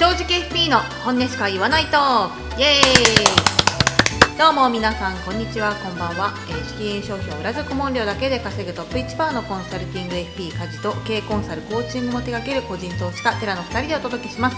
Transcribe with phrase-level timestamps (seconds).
[0.00, 1.98] 正直 FP の本音しか言わないと
[2.58, 4.38] イエーイ。
[4.38, 14.56] どうも皆さんこんにちはこんばんは、えー、資金商品を裏付け問料だけで稼ぐトップ1パーのコンサルティング FP 家事と経営コンサルコーチングも手掛ける個人投資家テラの2人でお届けします。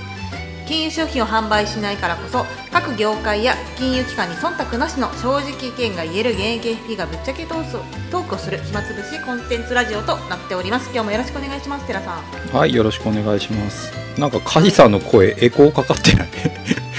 [0.66, 7.72] 金融商品を販売しないからこそ各業界や金融機関に忖度なしの正直意見が言える現役 FP がぶっちゃけトース
[8.10, 10.90] トークをする暇つぶしコンテンツラジオとなっております。
[10.92, 11.86] 今日もよろしくお願いします。
[11.86, 12.56] 寺さん。
[12.56, 13.92] はいよろしくお願いします。
[14.18, 16.28] なんかカジさんの声エコーかかってない？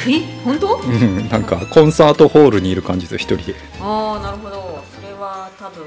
[0.07, 0.43] え？
[0.43, 0.75] 本当？
[0.75, 3.55] うんなんかコンサートホールにいる感じです一人で。
[3.79, 4.83] ああなるほど。
[4.95, 5.85] それは多分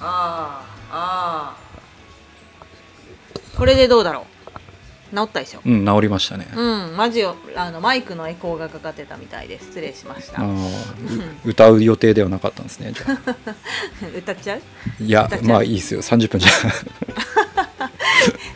[0.00, 1.56] ああああ
[3.56, 4.24] これでどうだろう？
[5.14, 5.60] 治ったでしょ？
[5.64, 6.60] うん治りましたね、う
[6.92, 10.42] んマジよあのマイクのエコーがかかってたみたいで失礼しました。
[10.42, 10.46] あ
[11.44, 13.36] 歌う予定ではなかったんですねじゃあ。
[14.16, 14.60] 歌っちゃう？
[15.02, 15.48] いや歌っちゃう？
[15.48, 16.02] まあいいですよ。
[16.02, 16.50] 30分じゃ。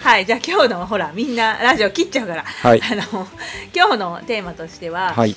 [0.02, 2.82] はいじゃあ今日のほらみんなラジオ切っちゃうから、はい。
[2.82, 3.28] あの
[3.74, 5.36] 今日のテーマとしては、はい、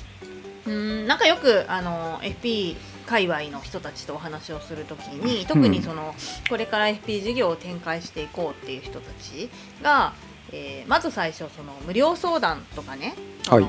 [0.66, 2.76] うんなんかよくあの FP
[3.06, 6.16] 界隈の人たちとお話をするときに特にその、
[6.50, 9.50] これから FP 事業を展開していこうっていう人たち
[9.84, 10.14] が、
[10.54, 13.16] えーまず最初その無料相談とかね
[13.48, 13.68] はい。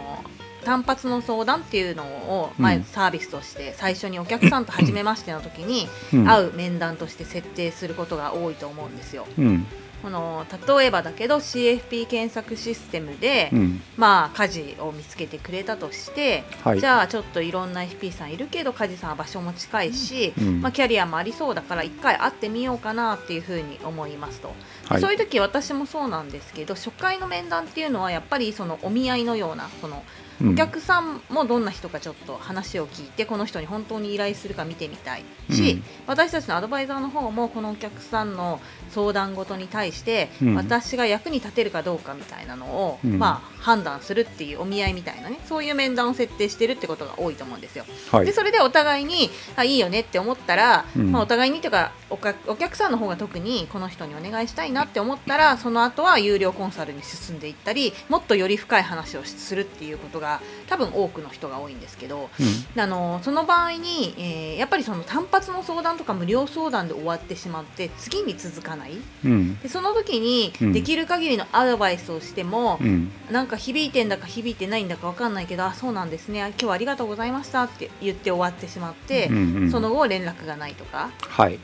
[0.64, 6.24] 単発の相談っていうのを、まあうんサービスとして最初にお客さんと初めましての時にうん。
[6.28, 9.26] 会う面談として設定することが多いと思うんですよ。
[9.38, 9.66] うん
[10.04, 10.44] この
[10.76, 13.80] 例えばだけど CFP 検索システムで、うん。
[13.96, 16.80] まあ家事を見つけてくれたとして、はい。
[16.80, 20.60] じゃあちょっといろんな FP さんいるけど家事さんは場所も近いし、うん。
[20.60, 24.52] まあ、キャリアもありそうだから一回会ってみようかなっていうふうに思いますと、
[24.88, 25.00] はい。
[25.00, 35.82] そういう時私もそうなんですけど初回の面談っていうのはやっぱりそのお見合いのようなそのうんお客さんもどんな人かちょっと話を聞いてこの人に本当に依頼するか見てみたいし、うん。
[36.06, 40.54] 私たちのアドバイザーの方もこのお客さんの相談事に対して、うん。
[40.54, 43.18] 私が役に立てるかどうかみたいなのを、うん。
[43.18, 47.84] まあ、判断するっていうお見合いみたいなねそういう面談を設定してるってことが多いと思うんですよ。
[48.10, 48.26] はい。
[48.26, 51.12] でそれでお互いにあいいよねって思ったら、うん。
[51.12, 60.23] まあ、お互いにというかおかお客さんの方が特にこの人にお願いしたいなって思ったらその後は有料コンサルに進んでいったりもっとより深い話をするっていうことが
[60.68, 62.30] 多分多くの人が多いんですけど、
[62.76, 62.80] うん。
[62.80, 68.92] あのその場合に、えーやっぱりその単発の相談とか無料相談で終わってしまって次に続かない。
[69.24, 69.58] うん。
[69.60, 70.72] でその時にうん。
[70.72, 73.10] できる限りのアドバイスをしても、うん。
[73.30, 76.42] なんか響いてんだか響いてないんだか分かんないけどあそうなんですね。
[76.42, 79.70] あ今日はありがとうございましたって言って終わってしまって、うんうん。
[79.70, 81.58] その後連絡がないとか、はい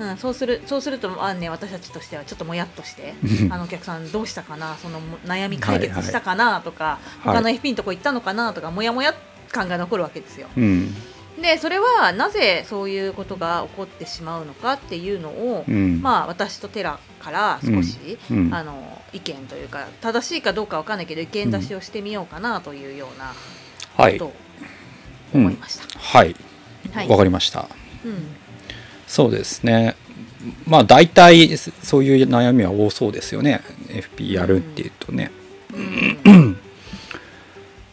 [0.00, 3.52] うん、そうするそうするとあ、ね、私たちとしてはちょっともやっとしてうん。
[3.52, 7.34] あのお客さんどうしたかなそのも悩み解決したかなとか、はい。
[7.36, 9.14] 他の FP のとこ行ったのかなとかもやもや
[9.50, 10.48] 感が残るわけですよ。
[10.56, 10.94] うん。
[11.40, 16.00] でそれはなぜそういうことが起こってしまうのかっていうのを、うん。
[16.02, 18.54] まあ私とテラから少し、うん。
[18.54, 23.34] あの意見というか正しいかどうかわかんないけど意見出しをしてみようかなというような
[23.96, 24.18] はい。
[24.18, 24.32] ことを
[25.34, 25.98] 思いました。
[25.98, 26.36] はい。
[26.92, 27.08] はい。
[27.08, 27.68] わかりました。
[28.04, 28.37] うん
[29.08, 29.96] そうですね。
[30.66, 33.62] まあ大体そういう悩みは多そうですよね。
[33.88, 35.32] FP やるっていうとね、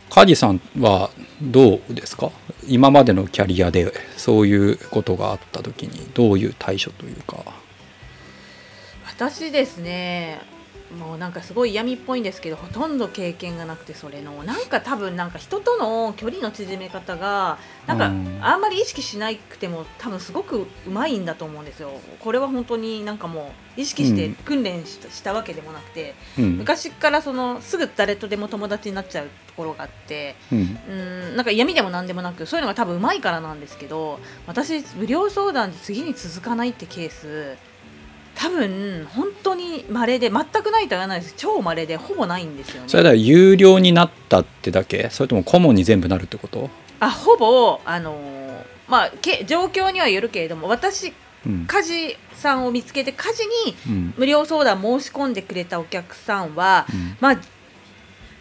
[0.10, 1.10] カジさんは
[1.42, 2.32] どうですか？
[2.68, 7.38] 今までのキャリアでそういうことがあった時にどういう対処というか。
[9.08, 10.40] 私ですね。
[10.94, 17.58] もうなんかすごい嫌味っぽいんですけどほとんど経験がなくてそれのなんか多分なんか人との距離の縮め方が
[17.88, 18.26] なんかうん。
[18.42, 21.90] あんまり意識しなくても多分すごくうまいんだと思うんですよ。
[22.20, 26.58] これは本当になんかもう意識してうん訓練した,、わけでもなくてうん。
[26.58, 30.80] 昔からそのすぐ誰とでも友達になっちゃうところがあってうん。
[30.90, 30.94] う
[31.34, 37.58] んなんか嫌味でもなんでもなくそういうのが多分うまいからなんですけど私無料相談で次に続かないってケース
[38.36, 41.34] 多分本当に稀で全くないとは言わないです。
[41.38, 42.90] 超稀でほぼないんですよね。
[42.90, 45.10] それでは有料になったってだけ？
[45.10, 46.70] それとも顧問に全部なるってこと？
[47.00, 48.36] あほぼあのー
[48.88, 51.14] まあけ状況にはよるけれども私
[51.46, 51.66] うん。
[51.66, 54.14] 家事さんを見つけて家事にうん。
[54.18, 57.18] 無料相談申し込んでくれたお客さんは、うん。
[57.22, 57.38] まあ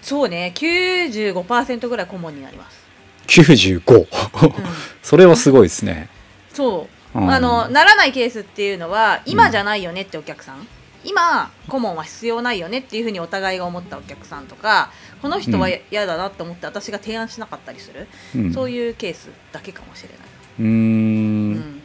[0.03, 2.79] そうね95%ぐらい顧問になります、
[3.27, 4.07] 95うん、
[5.03, 6.09] それはすごいですね。
[6.53, 6.81] そう。
[6.81, 10.67] うんあのならないケースっていうのは今じゃないよねってお客さん、
[11.05, 14.91] 今顧問は必要ないよねっていうふうにお互いが思ったお客さんとか
[15.23, 15.81] この人はうん。
[15.91, 18.53] 嫌だなと思って私が提案しなかったりする、うん。
[18.53, 20.19] そういうケースだけかもしれない、
[20.61, 21.53] うん。
[21.53, 21.83] ん。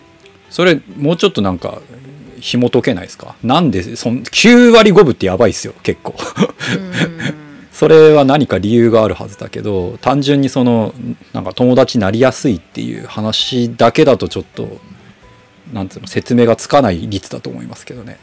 [0.50, 1.80] それもうちょっとなんか
[2.40, 3.36] 紐解けないですか？
[3.44, 6.16] なんでそん9割5分ってやばいっすよ結構。
[6.18, 7.40] うん。
[7.72, 10.94] それは何か理由があるはずだけど単純にその
[11.32, 14.80] なんか友達になりやすいっていう話だけだとちょっと
[15.74, 18.18] なんつうの説明がつかない率だと思いますけどね。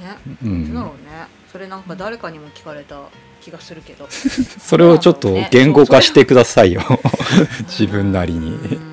[0.00, 0.16] ね。
[0.42, 0.74] うん。
[0.74, 1.26] だろうね。
[1.52, 3.08] それなんか誰かにも聞かれた
[3.40, 4.06] 気がするけど。
[4.10, 6.82] それをちょっと言語化してくださいよ。
[7.68, 8.54] 自分なりに。
[8.54, 8.90] うーん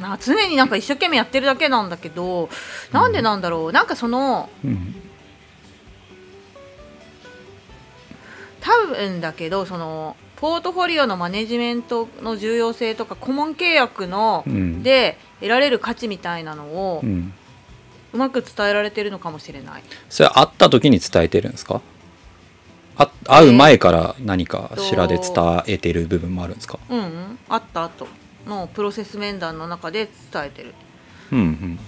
[0.00, 2.50] な常になんか一生懸命やってるだけなんだけど
[2.90, 3.72] なんでなんだろう。
[3.72, 4.94] なんかそのうん。
[8.60, 14.82] 多分だけどそのポートフォリオのマネジメントの重要性とか顧問契約のうん。
[14.82, 17.32] で得られる価値みたいなのをうん。
[18.12, 19.84] うまく伝えられてるのかもしれない。
[20.10, 21.80] それ会った時に伝えてるんですか？
[22.96, 26.80] あ会う前から何かしらで伝えてる部分もあるんですか？
[26.90, 28.08] うんうん、あった後
[28.44, 30.74] のプロセス面談の中で伝えてる。
[31.30, 31.78] うんうん。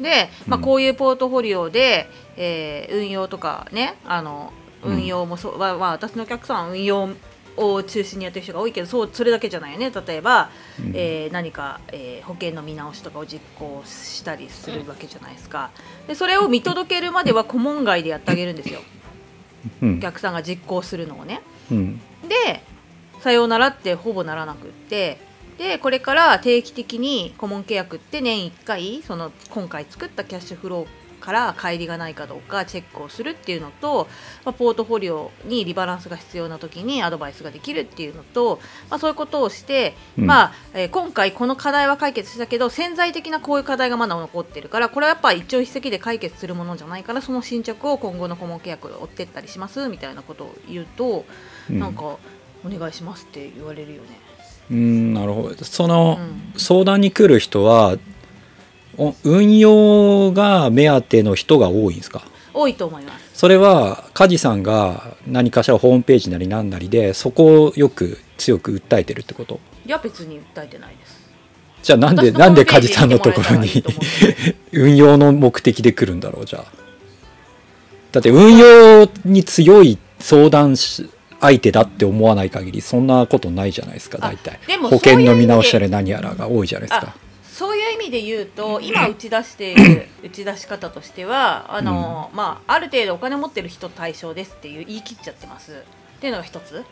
[0.00, 0.64] で、まあ、うん。
[0.64, 4.52] こういうポートフォリオで、えー運用とかねあの
[4.84, 7.08] うん運用もそう、まあまあ、私のお客さんは運用
[7.56, 9.90] を中心にやってる人が多いけどそうそれだけじゃないよね。
[9.90, 10.92] 例えば、うん。
[10.94, 15.70] えー何か、えー保険の見直しとかを実行したりするわけじゃないですか。
[16.06, 18.80] でそれを見届けるまでは顧問外でやってあげるんですよ。
[19.82, 19.98] うん。
[19.98, 21.42] お客さんが実行するのをね。
[21.70, 22.00] うん。
[22.28, 22.62] で
[23.20, 25.18] さようならってほぼならなくって。
[25.58, 30.86] でこれから定期的に顧問契約って年1回その今回作ったキャッシュフロー
[31.24, 34.08] から乖離がないかどうかチェックをするっていうのと、
[34.44, 38.60] まあ、ポートフォリオにリバランスが必要な時にアドバイスができるっていうのと、
[38.90, 40.26] まあ、そういうことをして、うん。
[40.26, 51.24] まあえー今回この課題は解決したけど潜在的なこういう課題がまだ残ってるからこれはやっぱ一朝一夕で解決するものじゃないからその進捗を今後の顧問契約で追ってったりしますみたいなことを言うと、
[51.70, 51.78] うん。
[51.78, 52.18] なんかお
[52.66, 54.08] 願いしますって言われるよね。
[54.70, 55.64] うんなるほど。
[55.64, 56.22] その、う
[56.56, 56.58] ん。
[56.58, 58.13] 相談に来る人はお
[59.24, 62.22] 運用が目当ての人が多いんですか？
[62.52, 63.24] 多いと思います。
[63.34, 69.58] それは梶さんが何かしらホームページなり何なりでそこをよく強く訴えてるってこと？
[69.86, 71.24] いや別に訴えてないです。
[71.82, 73.68] じゃあなんでなんで梶さんのところに
[74.72, 76.64] 運用の目的で来るんだろうじゃあ。
[78.12, 84.58] だって運用に強い相談し相手だって思わない限りそんなことないじゃないですかあ大体。
[84.66, 87.16] でも保険の見直しやら何やらが多いじゃないですあか
[87.54, 95.72] そういう意味で言うと今打ち出している 打ち出し方としてはあの、まあ、ある程度お金持ってる人対象ですっていう言い切っちゃってます。
[96.16, 96.84] っていうのが一つ。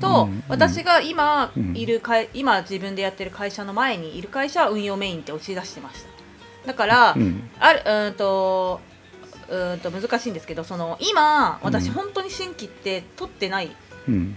[0.00, 0.44] と、うん。
[0.46, 1.76] 私が今うん。
[1.76, 6.68] いる会今自分でやってる会社の前にいる会社は運用メインって打ち出してました。
[6.68, 7.50] だから、うん。
[7.58, 8.80] あるうーんと
[9.48, 11.94] うーんと難しいんですけどその今私うん。
[11.94, 13.74] 本当に新規って取ってない。
[14.06, 14.36] うん。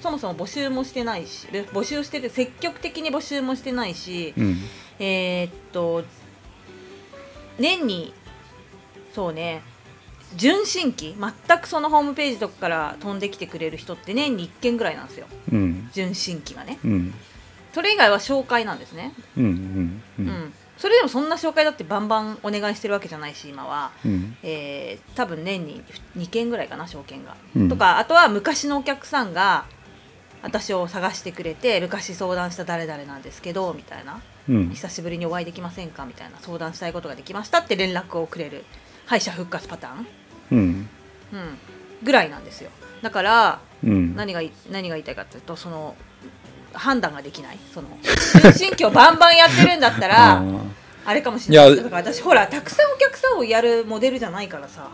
[0.00, 4.62] そもそも募集もしてないしで募集してて積極的に募集もしてないし、うん
[4.98, 6.04] えーっと
[7.58, 8.12] 年に
[9.14, 9.62] そうね
[10.36, 15.26] 純新規全くそのホームページとかから飛んできてくれる人って年に1件ぐらいなんですよ。
[15.52, 15.88] うん。
[15.92, 16.78] 純新規がね。
[16.84, 17.14] うん。
[17.72, 19.12] それ以外は紹介なんですね。
[19.36, 20.26] うんうんううん。
[20.26, 23.92] ん、それでもそんな紹介だってバンバンお願いしてるわけじゃないし今は。
[24.04, 24.36] うん。
[24.42, 25.84] えー多分年に
[26.18, 27.68] 2件ぐらいかな証券が、うん。
[27.68, 29.66] とかあとは昔のお客さんが
[30.42, 34.14] 私を探してくれて昔相談した誰々なんですけどみたいな。
[34.14, 36.04] うん久しぶりにお会いできませんか？
[36.04, 36.38] みたいな。
[36.40, 38.64] 相談したいことができましたって連絡をくれる
[39.06, 40.06] 敗者復活パターン、
[40.52, 40.58] うん。
[41.32, 41.58] うん、
[42.02, 42.70] ぐらいなんですよ。
[43.02, 44.14] だからうん。
[44.16, 45.94] 何がい何が言いたいかっていうとその
[46.72, 47.58] 判断ができない。
[47.72, 47.88] その
[48.52, 50.58] 新規をバンバンやってるんだった あらー。
[51.06, 51.76] あれかもしれない。
[51.76, 54.88] だから私ほらたくさんお客さんをやるモデルじゃないからさ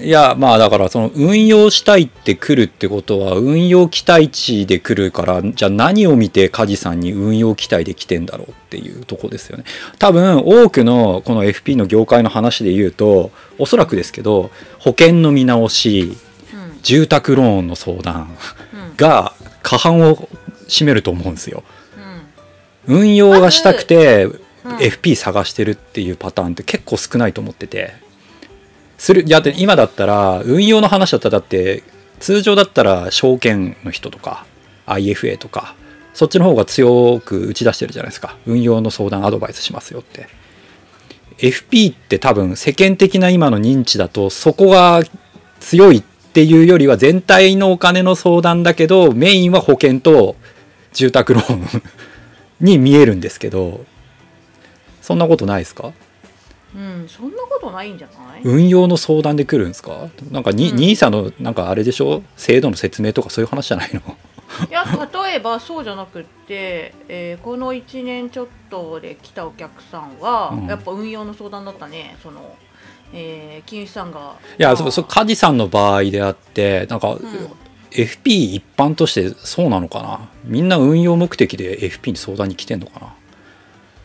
[0.00, 9.64] いやまあだからその運用したいって来るってことは運用期待値で来るからじゃあ何を見て梶さんに運用期待で来てんだろうっていうとこですよね。
[9.98, 16.16] 多分多くのこの FP の業界の話で言うとおそらくですけど保険の見直し
[16.54, 16.78] うん。
[16.82, 18.36] 住宅ローンの相談
[18.72, 18.96] うん。
[18.96, 20.28] が過半を
[20.68, 21.64] 占めると思うんですよ。
[22.86, 22.98] うん。
[22.98, 24.76] 運用がしたくてうん。
[24.76, 27.94] FP 探してるっていうパターンって結構少ないと思ってて
[28.98, 31.82] するいやで今だったら運用の話だったらだって
[32.20, 34.44] 通常だったら証券の人とか
[34.86, 35.74] IFA とか
[36.12, 38.36] そっちの方が強く打ち出してるじゃないですか。
[38.44, 40.26] 運用の相談アドバイスしますよって。
[41.38, 45.02] FP って多分世間的な今の認知だとそこが
[45.60, 50.34] 強いっていうよりは全体のお金の相談だけどメインは保険と
[50.92, 51.82] 住宅ローン
[52.60, 53.84] に見えるんですけど
[55.00, 55.92] そんなことないですか？
[56.78, 60.08] うん、そんなことないんじゃない、運用の相談で来るんですか？
[60.30, 60.78] なんかに、うん。
[60.78, 62.22] NISA のなんかあれでしょ？
[62.36, 64.00] 制度の説明とかそういう話じゃないの？
[64.70, 70.66] いや例えばそうじゃなくって、えーこの1年ちょっとで来たお客さんは、うん。
[70.66, 72.16] やっぱ運用の相談だったね。
[72.22, 72.56] その、
[73.12, 74.36] えー金融資産が。
[74.58, 77.18] いやまあそうそう梶さんの場合であってなんか、ん。
[77.90, 80.28] FP 一般としてそうなのかな？
[80.44, 83.14] みんな運用目的で FP に相談に来てんのかな？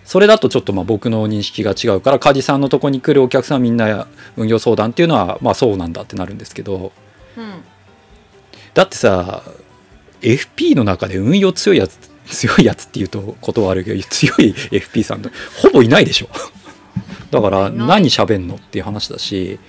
[0.06, 6.92] それだとちょっとまあ僕の認識が違うから梶さんのとこに来るお客さんみんな運用相談っていうのはまあそうなんだってなるんですけど。
[7.38, 7.64] うん
[8.74, 9.44] だってさ
[10.22, 16.30] FP の中で運用強いやつ強いやつっていうとことはあるけど強い FP さんほぼいないでしょ。
[17.32, 19.60] だから何喋んのっていう話だし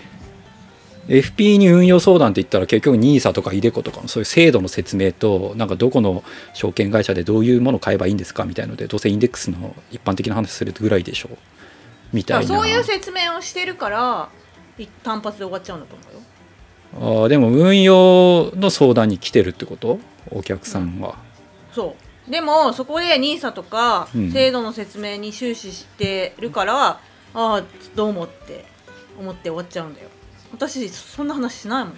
[1.09, 11.31] FP に運用相談って言ったら結局 NISA とか iDeCo とかのそういう制度の説明となんかどこの証券会社でどういうものを買えばいいんですかみたいのでどうせインデックスの一般的な話するぐらいでしょ
[12.13, 12.47] みたいな。
[12.47, 14.29] そういう説明をしてるから
[14.79, 16.21] い単発で終わっちゃうんだと思うよ。
[17.23, 19.99] あーでも運用の相談に来てるってこと？
[20.31, 21.17] お客さんは、
[21.73, 21.97] そ
[22.27, 22.31] う。
[22.31, 24.33] でもそこで NISA とかうん。
[24.33, 26.99] 制度の説明に終始してるから、あ
[27.35, 27.63] あ
[27.95, 28.65] どうもって
[29.19, 30.09] 思って終わっちゃうんだよ
[30.55, 31.95] 私そんな話しないもん。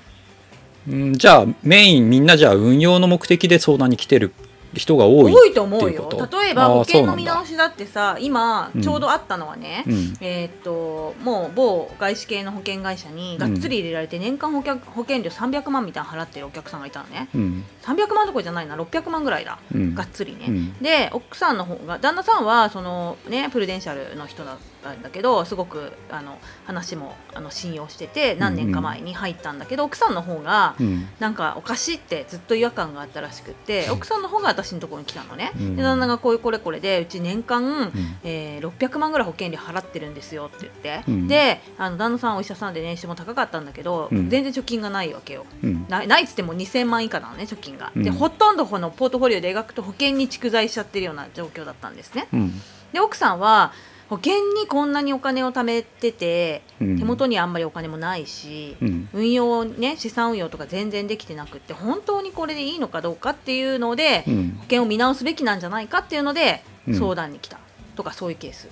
[0.88, 4.32] うん、じゃあメインみんなじゃあ運用の目的で相談に来てる
[4.74, 6.08] 人が多い多いと思うよ。
[6.30, 8.82] 例えば保険の見直しだってさ今うん。
[8.82, 10.16] ちょうどあったのはね、うん。
[10.20, 17.28] えーっともう某外資系の保険会社にがっつり入れられて年間保険保険料300万みたいなの払ってるお客さんがいたのね。
[17.34, 17.64] うん。
[17.82, 19.94] 300万どころじゃないな600万ぐらいだ、うん。
[19.94, 20.78] がっつりね、うん。
[20.78, 24.58] で奥さんの方が旦那さんはそのねプルデンシャルの人だ
[24.90, 31.06] ったんだけどすごくあの話もあの信用してて何年か前に入ったんだけど、奥さんの方がうん。
[31.18, 35.76] なんかおかしいってずっと違和感があったらしくって奥さんの方が私のところに来たのね、うん。
[35.76, 37.92] で旦那がこういうこれこれでうち年間、うん。
[38.24, 41.28] えー600万ぐらい保険料払ってるんですよって言って、うん。
[41.28, 44.28] であの旦那さんお医者さんで年収も高かったんだけど、うん。
[44.30, 45.46] 全然貯金がないわけよ。
[45.62, 45.86] うん。
[45.88, 48.02] ないないっつっても2000万以下なのね貯金が、うん。
[48.02, 52.28] でほとんどこのポートフォリオで描くと保険に蓄財しちゃってるような状況だったんですね。
[52.32, 52.60] うん。
[52.92, 53.72] で奥さんは
[54.08, 56.98] 保険にこんなにお金を貯めててうん。
[56.98, 59.08] 手元にあんまりお金もないし、うん。
[59.12, 64.50] 運用ね資産運用とか全然できてなくって本当にこれでいいのかどうかっていうので、うん。
[64.58, 66.94] 保険を見直すべきなんじゃないかっていうのでうん。
[66.94, 67.58] 相談に来た。
[67.96, 68.68] とかそういうケース、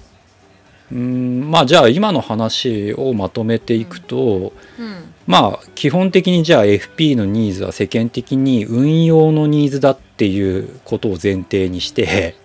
[0.93, 1.51] うん。
[1.51, 5.15] まあじゃあ今の話をまとめていくと、うん。
[5.27, 12.37] まあ基本的にじゃあ FP のニーズは世間的に運用のニーズだっていうことを前提にして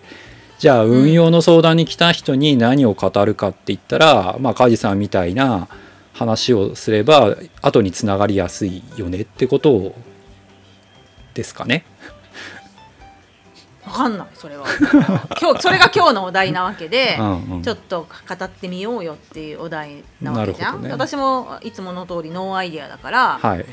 [0.60, 5.68] じゃあ運用の相談に来た人に何を語るかって言ったら、まあ梶さんみたいな
[6.12, 9.94] 話をすれば後につながりやすいよねってこと
[11.32, 11.86] ですかね。
[13.86, 14.66] わかんないそれは
[15.40, 23.64] 今日 それが今日のお題なわけで、うんうんちょっと語ってみようよっていうお題なわけじゃん、ね私もいつもの通り no idea だから、はい。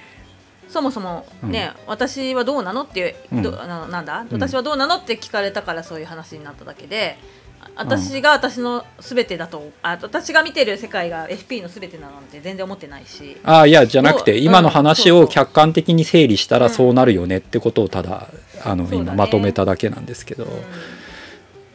[0.69, 3.41] そもそもね、私はどうなのっていう、うん。
[3.89, 4.25] なんだ？
[4.29, 4.41] うん。
[4.41, 7.17] 私はどうなのって聞かれたからそういう話になっただけで
[7.61, 13.37] あ私が私の全てだとあ私が見てる世界が FP の全てなのって全然思ってないし。
[13.43, 16.71] ああいやじゃなくて今の話を客観的に整理したらうん。
[16.73, 18.27] そうなるよねってことをただ
[18.63, 20.51] あの今まとめただけなんですけど、うん。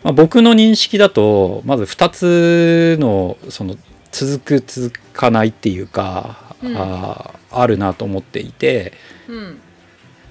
[0.05, 3.77] まあ、僕の認識だとまず2つのその
[4.13, 6.77] 続く続かないっていうか、うん。
[6.77, 8.93] あーあるなと思っていて。
[9.29, 9.61] うん。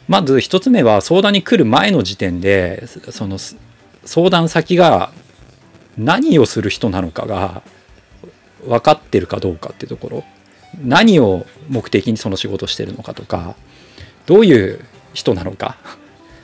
[0.08, 3.56] まず1つ目は相談に来る前の時点でそのす
[4.04, 5.12] 相談先が
[5.98, 7.62] 何をする人なのかが
[8.66, 10.24] 分かってるかどうかっていうところ。
[10.84, 13.56] 何を目的にその仕事してるのかとか
[14.26, 14.80] どういう
[15.14, 15.78] 人なのか。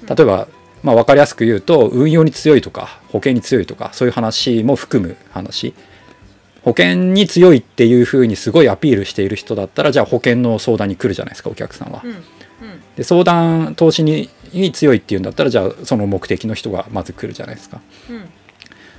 [0.08, 0.48] 例えば、
[0.84, 5.74] まあ、分かりやすく言うと運用に強いとか保険に強いとかそういう話も含む話
[6.68, 12.02] 保険に強いっていうふうにすごいアピールしている人だったらじゃあ保険の相談に来るじゃないですかお客さんは。
[12.04, 12.08] う。
[12.08, 12.22] んうん。
[12.98, 17.80] で相談投資にに強いっていうんだったらじゃあその目的の人がまず来るじゃないですか。
[18.10, 18.30] うん。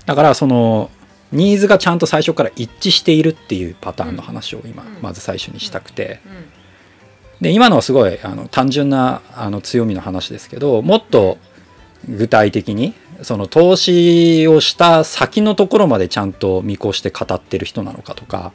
[0.06, 0.90] だからその
[1.30, 5.02] ニーズがちゃんと最初から一致しているっていうパターンの話を今うん。
[5.02, 6.20] まず最初にしたくて。
[6.24, 7.42] うん。
[7.42, 11.36] で今のはすごいあの単純なあの強みの話ですけどもっと
[12.08, 18.52] 具体的にその投資をした先のところまでちゃんと見越して語ってる人なのかとか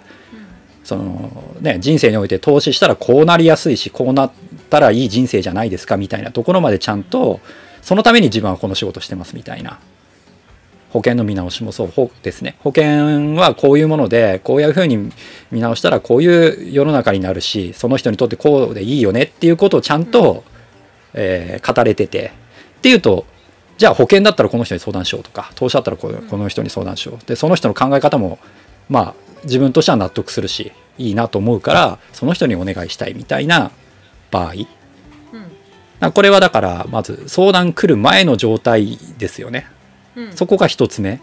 [0.84, 4.32] その、ね、人生において投資したらこうなりやすいしこうなっ
[4.70, 7.39] たらいい人生じゃないですかみたいなところまでちゃんと
[7.82, 9.79] そのために自分はこの仕事してますみたいな。
[10.93, 12.55] 保険の見直しもそうですね。
[12.60, 15.12] 保険はこういうものでこういうふうに
[15.50, 20.43] 見直したらこういう世の中になるしその人にとってこうでいいよねっていうことをちゃんと、
[21.15, 22.32] えー語れてて。
[22.77, 23.25] っていうと
[23.84, 27.25] じゃあ保険だったらこの人に相談しようとか投資だったらこの人に相談しよう。
[27.25, 28.40] でその人の考え方も
[28.88, 29.13] まあ
[29.44, 33.72] 自分としては納得するしいいなと思うからその人にお願いしたいみたいな
[34.32, 34.54] 場合。
[34.54, 34.66] うん。
[36.00, 39.68] なこれはだからまず相談来る前の状態ですよね。
[40.16, 40.32] うん。
[40.32, 41.20] そこが一つ目。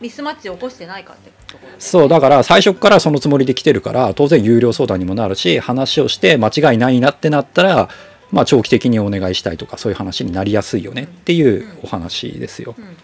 [0.00, 7.90] ミスマッチを起こしてないかってところそうだから最初からそのつもりで来てるから当然有料相談にもなるし話をして間違いないなってなったら
[8.32, 12.74] まあ長期的にお願いしたいとかそういう話になりやすいよねっていうお話ですよ。
[12.78, 12.96] うんうん。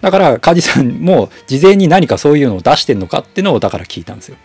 [0.00, 4.36] だから梶さんも事前に何かそういうのを出してんのかっていうのをだから聞いたんですよ。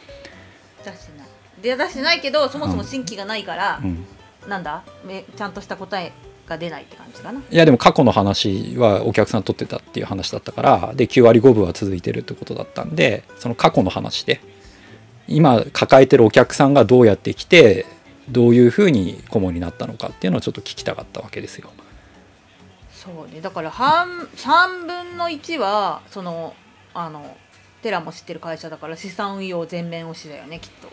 [0.84, 1.27] 出してない。
[1.62, 4.06] で出してないけどそもそも新規がないからう、ん、
[4.48, 4.84] なんだ？
[5.06, 6.12] めちゃんとした答え
[6.48, 7.39] が出ないって感じかな？
[7.39, 14.42] いやでも過去の話はお客さん取ってたっていう話だったからで9割5分は続いてるってことだったんでその過去の話で
[15.25, 17.86] 今抱えてるお客さんがどうやってきて
[18.30, 21.70] どういうふうに顧問になったのかっていうのをちょっと聞きたかったわけですよ。
[22.92, 23.42] そうね。
[23.42, 26.56] だから半3分の1はその
[26.94, 27.36] あの
[27.82, 30.89] テラも知ってる会社だから資産運用全面推しだよねきっと。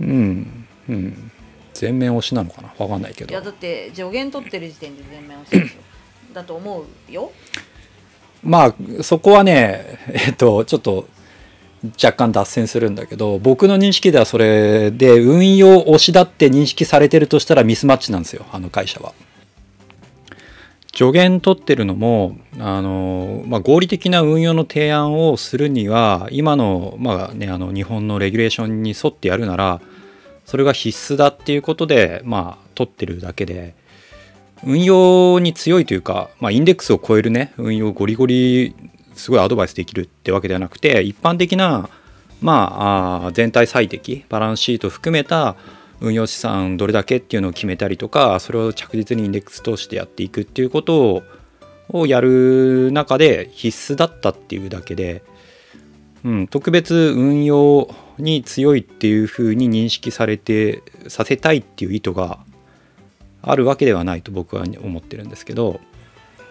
[0.00, 1.30] うん、うん、
[1.72, 2.74] 全面推しなのかな？
[2.78, 3.30] わかんないけど。
[3.30, 5.82] いやだって助言取ってる時点で全面推しですよ。
[6.32, 7.30] だと思うよ。
[8.42, 11.08] まあそこはねえっとちょっと
[12.02, 19.12] 若干脱線するんだけど僕の認識ではそれで運用推しだって認識されてるとしたらミスマッチなんですよあの会社は。
[20.94, 29.80] 助言取ってるのもあの、まあ、合理的な運用の提案をするには今の,、まあね、あの日本のレギュレーションに沿ってやるなら
[30.46, 33.74] それが必須だっていうことで、まあ、取ってるだけで
[34.62, 38.74] 運用に強いというか、まあ、インデックスを超えるね運用をゴリゴリ
[39.14, 41.88] すごいアドバイスできるってわけではなくて一般的な、
[42.40, 45.56] まあ、あ全体最適バランスシート含めた
[46.00, 51.22] 運用資産どれだけっていうのを決めたりとかそれを着実にインデックス通してやっていくっていうことを
[51.88, 55.22] をやる中で必須だったっていうだけで、
[56.24, 62.38] うん、特別運用に強いっていうふうに認識されてさせたいっていう意図が
[63.42, 65.80] あるわけではないと僕は思ってるんですけど、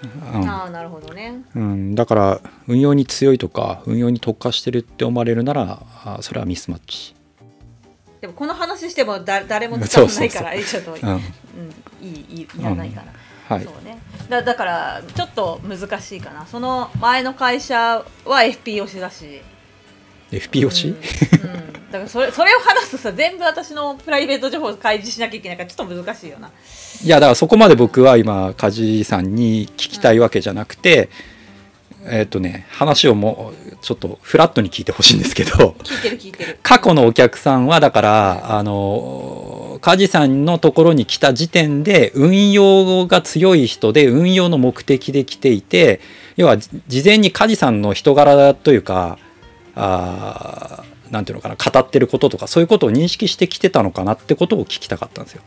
[0.04, 0.50] うん。
[0.50, 1.44] ああなるほどね。
[1.56, 7.16] うん、だから運用に強いとか運用に特化してるって思われるならあそれはミスマッチ、
[8.22, 11.10] でもこの話してもだ誰も伝わらないからえちょっと、 うん。
[11.10, 11.20] うん、
[12.02, 13.14] いいいいいらないから、
[13.56, 13.64] はい。
[13.66, 13.98] そうね。
[14.30, 16.46] だだからちょっと難しいかな。
[16.48, 19.42] その前の会社は FP 推しだし。
[20.32, 21.50] FP 推し、うん。
[21.50, 26.50] うんだからそれそれを話すとさ全部私のプライベート情報を開示しなきゃいけないからちょっと難しいよな。
[27.04, 31.10] いやだからそこまで僕は今梶さんに聞きたいわけじゃなくて、
[32.06, 36.60] えっ、とね話をもうちょっとフラットに聞いてほしいんですけど聞いてる聞いてる。
[36.64, 46.00] 過去のお客さんはだからあの梶さんのところに来た時点で運用が強い人で運用の目的で来ていて
[46.38, 49.20] 要はじ事前に梶さんの人柄というか
[49.76, 55.42] あーなんていうのかな語ってることとかそういうことを認識してきてたのかなってことを聞きたかったんですよ。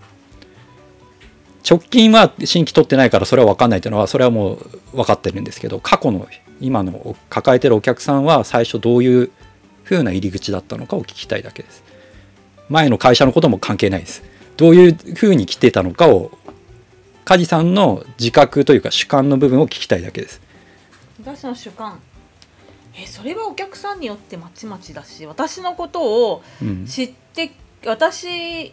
[1.69, 6.29] 直近は新規取ってないからそれは分かんないっていうのはそれはもう分かってるんですけど過去の
[6.61, 9.31] 今の抱えてるお客さんは最初どういう
[9.83, 11.83] 風な入り口だったのかを聞きたいだけです。
[12.69, 14.23] 前の会社のことも関係ないです。
[14.57, 16.31] どういう風に来てたのかを
[17.25, 20.41] 梶さんの自覚というか主観の部分を聞きたいだけです。
[21.21, 22.01] 私の主観。
[22.99, 26.87] えそれはお客さんによってまちまちだし私のことをうん。
[26.87, 27.53] 知って
[27.85, 28.73] 私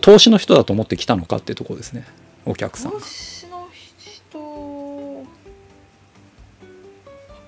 [0.00, 2.06] 投資の人だと思って来たのかっていうところですね。
[2.46, 3.68] お客さん投資の
[3.98, 5.24] 人わ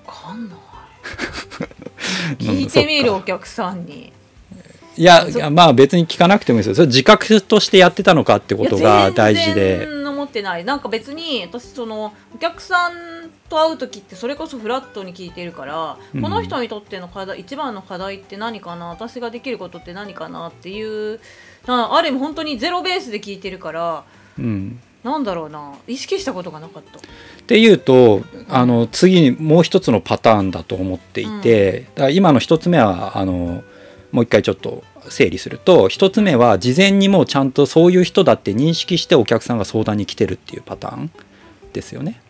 [0.05, 0.57] かんない。
[2.37, 4.13] 聞いてみるお客さんに。
[4.95, 6.75] いやいやまあ別に聞かなくてもいいですよ。
[6.75, 9.79] それ自覚としてやってたのかってことが大事で。
[9.79, 10.65] 全然思ってない。
[10.65, 13.16] なんか別に私そのお客さん
[13.49, 16.21] と会う時ってそれこそフラットに聞いてるから、うん。
[16.21, 21.19] この人にとっての課題一番の課題って何かな私ができることって何かなっていう
[21.65, 24.03] なある意味本当にゼロベースで聞いてるから
[24.37, 24.79] うん。
[25.03, 26.99] なんだろうな意識したことがなかった。
[26.99, 27.01] っ
[27.45, 33.63] ていうとあの次にもう一つのパターンだと思っていて、だから今の一つ目はあの
[34.11, 41.11] もう一回ちょっと整理すると一つ目は事前にもうちゃんとそういう人だって認識してお客さんが相談に来てるっていうパターン
[41.71, 42.21] ですよね。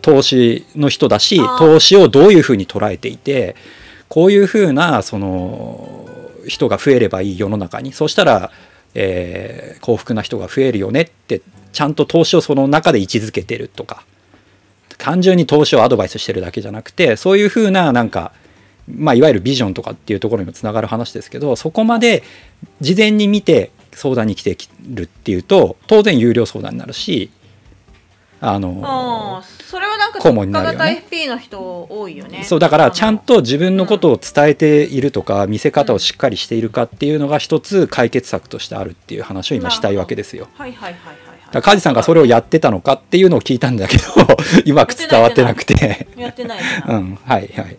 [0.00, 3.56] 投資の人だし投資をどういうふうに捉えていて
[4.08, 6.08] こういうふうなその
[6.46, 7.92] 人が増えればいい世の中に。
[7.92, 8.50] そうしたら、
[8.94, 14.04] えー幸福な人が増えるよねってちゃんと投資をその中で位置づけてるとか。
[14.98, 18.32] 単純に投資をアドバイスしてるだけじゃなくてそういうふうななんか、
[18.88, 22.22] まあ、いわゆるビジョンとかっていうところにもつながる話ですけどそこまで
[22.80, 24.56] 事前に見て相談に来て
[24.88, 27.30] るっていうと当然有料相談になるし
[28.40, 31.04] あのそれはなんか顧問になるよね。
[31.10, 32.44] FP の人多いよね。
[32.44, 40.46] そうだからちゃんと自分のことを伝えているとか見せ方をしっかりしているかっていうのが一つ解決策としてあるっていう話を今したいわけですよ。
[40.54, 41.52] はいはいはいはいはい。
[41.52, 44.04] だ梶さんがそれをやってたのかっていうのを聞いたんだけど
[44.66, 46.06] うまく伝わってなくて。
[46.16, 46.60] やってない。
[46.88, 47.18] うん。
[47.24, 47.76] はいはい。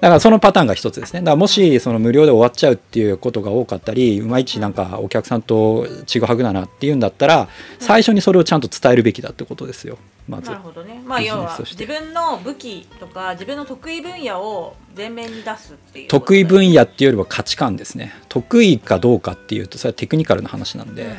[0.00, 1.20] だからそのパターンが一つですね。
[1.20, 9.96] だからもしその無料で終わっちゃうっていうことが多かったりいまいちなんかお客さんとちぐはぐだなっていうんだったら最初にそれをちゃんと伝えるべきだってことですよ。
[10.28, 10.50] まず。
[10.50, 11.00] なるほどね。
[11.04, 18.12] まあ要は自分の武器とか自分の得意分野を前面に出すっていう得意分野野っていうよりは価値観ですね。
[18.28, 21.18] 得意かどうかっていうとそれはテクニカルな話なんで、うんうんうんう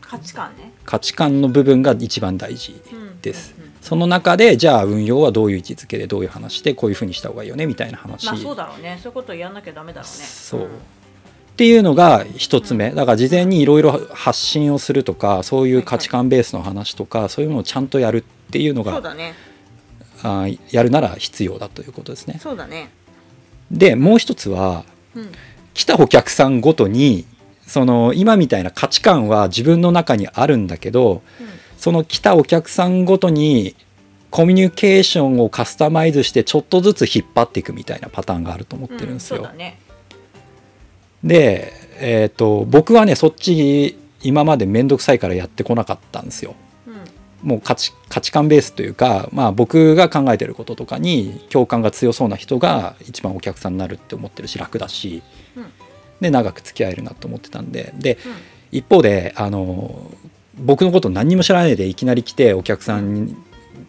[0.00, 0.72] 価値観ね。
[0.86, 8.98] 価値観の部分が一番大事うんです、うんうんその中でじゃあ運用はどういう位置づけでどういう話でこういうふうにした方がいいよねみたいな話、まあそうだろうね。
[8.98, 10.24] そういうことをやんなきゃダメだろうね。
[10.24, 10.60] そう。
[10.62, 10.68] んっ
[11.58, 12.92] ていうのが一つ目。
[12.92, 19.34] だから事前にいろいろ発信をするとかそういう価値観ベースの話とかそういうのをちゃんとやるっていうのがそうだね。
[20.22, 22.38] あーやるなら必要だということですね。
[22.40, 22.90] そうだね。
[23.70, 25.30] でもう一つはうん。
[25.74, 27.26] 来たお客さんごとに
[27.66, 33.76] その今みたいな価値観は自分の中にあるんだけどうんその来たお客さんごとに
[34.30, 39.46] コミュニケーションをカスタマイズしてちょっとずつ引っ張っていくみたいなパターンがあると思ってるんですよ。
[39.52, 39.78] うんね。
[41.22, 46.54] で、えー、と僕はねそっち今まで面倒くさいからやってこなかったんですよ。
[46.86, 46.90] う
[47.46, 47.50] ん。
[47.50, 55.22] もう価値価値観ベースというか、まあ、僕が考えてることとかに共感が強そうな人が一番お客さんになるって思ってるし楽だし、
[55.54, 55.66] うん。
[56.22, 57.92] で長く付き合えるなと思ってたんで。
[57.98, 58.32] でうん。
[58.72, 60.10] 一方であの
[60.58, 63.36] 僕のこと何にも知らないでいきなり来てお客さんに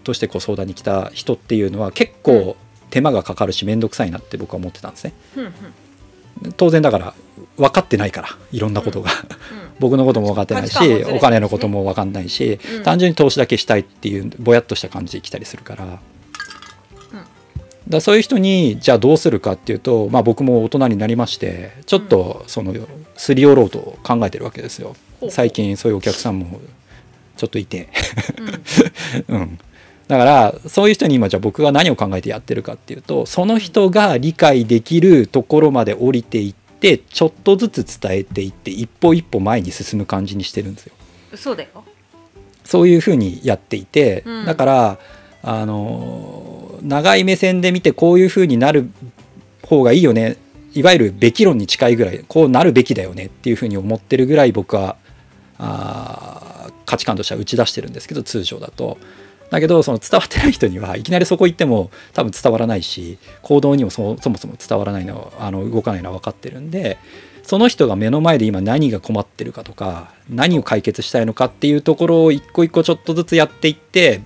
[0.04, 2.56] としてこう相談に来た人っていうのは結構
[2.90, 5.14] 手間がかかるし面倒くさいなって僕は思ってたんですね。
[6.58, 7.14] 当然だから
[7.58, 9.10] 分かってないからいろんなことが、
[9.80, 12.84] 僕のことも分かってないし、お金のことも分かんないし、うん。
[12.84, 16.00] 単純に投資だけしたいっていうぼやっとした感じで来たりするから,、だか
[17.90, 22.74] らそういう人にじゃあどうするかっていうと、まあ、僕も大人になりましてちょっとその
[23.16, 24.96] すり寄ろうと考えてるわけですよ。
[25.30, 26.60] 最近そういうお客さんも
[27.38, 27.90] ちょっといて、
[29.28, 29.38] うん。
[29.40, 29.60] うん、
[30.08, 40.94] だからそういう人に今じゃあ僕が何を考えてやってるかっていうとその人が理解できるところまで降りていってちょっとずつ伝えていって一歩一歩前に進む感じにしてるんですよ。
[41.36, 41.70] そうだよ。
[42.64, 44.46] そういうふうにやっていて、うん。
[44.46, 45.00] だから
[45.44, 48.90] あの長い目線で見てこういうふうになる
[49.64, 50.38] 方がいいよね
[50.76, 54.98] いわゆるべき論に近いぐらいこうなるべきだよねっていうふうに思ってるぐらい僕は
[55.58, 58.98] あー価値観としては打ち出してるんですけど通常だと。
[59.50, 66.98] だけどその伝わってない人にはいきなりそこ行っても多分伝わらないし行動にもそそもそも伝わらないのはあの動かないのは分かってるんで
[67.44, 74.24] その人が目の前で今何が困ってるかとか何を解決したいのかっていうところを一個一個ちょっとずつやっていってうん。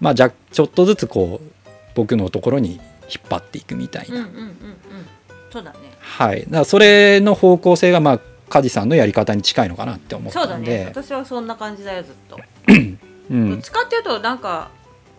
[0.00, 2.80] まあじゃちょっとずつこう僕のところに引っ
[3.30, 4.28] 張っていくみたいな、
[5.52, 5.78] そうだね。
[6.00, 6.40] はい。
[6.40, 10.84] だからそれの方向性がまあ梶さんのやり方に近いのかなって思っそうだたんでね。
[10.86, 12.38] 私はそんな感じだよずっと。
[13.30, 13.50] うん。
[13.50, 14.70] どっちかっていうとなんか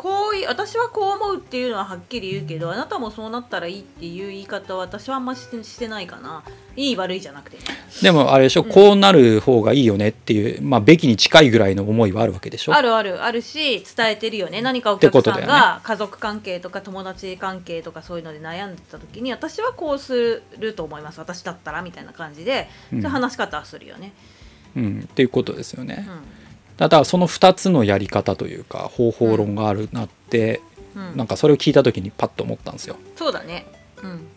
[0.04, 6.44] こうい私はこう思うっていうのははっきり言うけどあなたもそうなったらいいっていう言い方は私はあんましてしてないかな。
[6.76, 7.58] いい悪いじゃなくて。
[7.58, 7.64] ね
[8.02, 8.70] でもあれでしょ、うん。
[8.70, 12.76] こうなる方がいいよねっていうまあべきに近いぐらいの思いはあるわけでしょ。
[12.76, 14.62] あるあるあるし伝えてるよね。
[14.62, 21.20] 何かお客さんが家族関係とか友達関係とかそういうので悩んでた時に私はこうすると思います。
[21.22, 23.02] 私だったらみたいな感じで、うん。
[23.02, 24.12] そういう話し方はするよね。
[24.76, 26.06] うん、っていうことですよね。
[26.06, 26.40] う。
[26.40, 26.43] ん
[26.78, 30.62] ただその2つのやり方というか方法論があるなって、
[30.96, 32.98] うんなんかそれを聞いた時にパッと思ったんですよ。
[33.16, 33.66] そうだね。
[34.04, 34.28] うん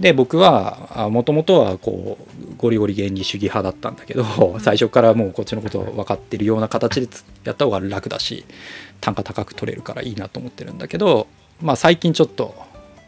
[0.00, 4.24] で僕はもともとはこうゴリゴリ原理主義派だったんだけど、
[4.56, 8.44] ん最初からもうこっちのことを分かってるような形でつやった方が楽だし
[9.00, 11.28] 単価高く取れるからいいなと思ってるんだけど、
[11.60, 12.54] まあ、最近ちょっと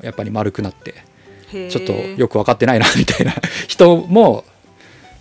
[0.03, 0.95] やっぱり丸くなって
[1.51, 3.33] ちょっとよく分かってないなみたいな
[3.67, 4.45] 人も、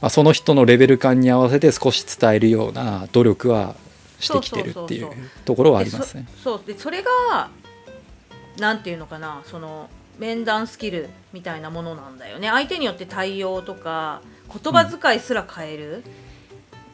[0.04, 3.74] まあ、その人のレベル感に合わせて少し伝えるような努力は
[4.20, 5.10] してきてるっていう
[5.46, 6.24] ところはありますね。
[6.24, 6.62] でそそう。
[6.68, 7.50] でそれが
[8.60, 9.90] なんていうのかなその
[10.20, 12.50] 面談スキルみたいなものなんだよね。
[12.50, 16.04] 相手によって対応とか言葉遣いすら変える、っ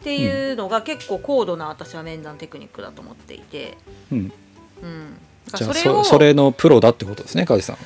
[0.03, 3.75] ていうのが結構高度な私は面談テクニックだと思っていて、
[4.11, 4.17] うん、
[4.83, 5.17] うん、
[5.51, 7.81] だじゃあそそそれのプロだってことですね梶さんは。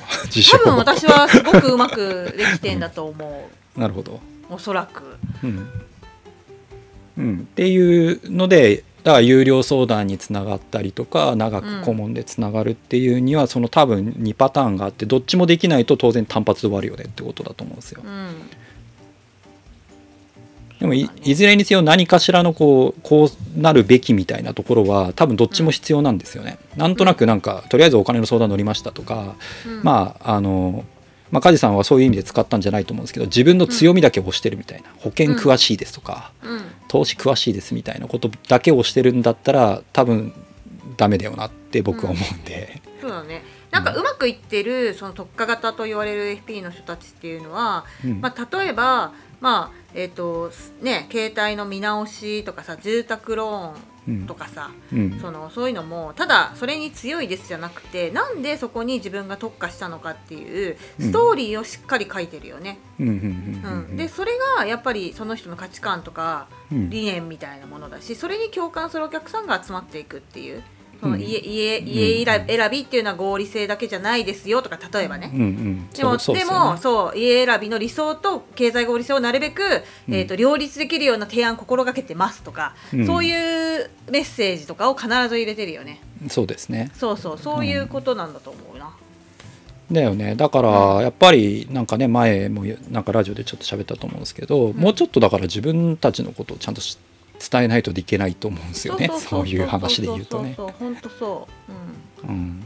[0.52, 4.20] 多分私はすごくうまくできてんだと思 なるほど。
[4.50, 5.02] うおそらく。
[5.42, 5.68] うん。
[7.16, 18.00] うん、っていうのでだから有料相談につながったりとか長く顧問でつながるっていうには、その多分2パターンがあってどっちもできないと当然単発で終わるよねってことだと思うんですよ。
[18.02, 18.08] う。
[18.08, 18.48] ん。
[20.80, 26.58] でもいねいずれにせよ何かしらのこうこうなるべきみたいなところは多分どっちも必要なんですよね。
[26.76, 29.34] なんとなくなんかとりあえずお金の相談乗りましたとか、
[29.66, 29.82] うん。
[29.82, 30.82] まああの
[31.34, 36.62] まあ梶さんはそういう意味で使ったんじゃないと思うんですけど自分の強みだけ押してるみたいな保険詳しいですとか、うん。
[36.86, 40.32] 投資詳しいですみたいなことだけをしてるんだったら多分
[40.96, 43.42] ダメだよなって僕は思うんで、そうだね。
[43.72, 48.20] なんかうまくいってるその特化型と言われる FP の人たちっていうのは、うん。
[48.20, 53.93] まあ、例えば、まあえーとね、携帯の見直しとかさ住宅ローン
[54.26, 55.18] とかさ、うん。
[55.20, 62.78] そのそういうのもただそれに強いですじゃなくてなんでそこに自分が特化したのかっていうストーリーをしっかり書いてるよね。
[63.00, 63.96] うん。
[63.96, 66.90] でそれがやっぱりその人の価値観とかうん。
[66.90, 70.62] 理念みたいなものだしそれに共感するお客さんが集まっていくっていう
[71.04, 71.20] そのうん。
[71.20, 75.30] 家,、家家選びっていうのは合理性だけじゃないですよとか例えばね。
[75.32, 75.40] うん。
[75.40, 79.62] うんでもでもそう家選びの理想と経済合理性をなるべく、
[80.08, 83.06] えー、と両立できるような提案心がけてますとか、うん。
[83.06, 86.00] そういうメッセージとかを必ず入れてるよね。
[86.28, 86.90] そうですね。
[86.94, 88.90] そうそうそういうことなんだと思うな、
[89.92, 90.34] だよね。
[90.34, 90.70] だから
[91.02, 96.98] やっぱりなんかね前もなんかラジオでちょっと喋ったと思うんですけど、もうちょっとだから自分たちのことをちゃんとし
[97.50, 99.08] 伝えないといけないと思うんですよね。
[99.08, 100.54] そういう話で言うとね。
[100.56, 102.64] 本当そう、うん、うん。